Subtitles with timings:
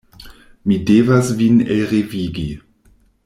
[0.69, 2.49] Mi devas vin elrevigi.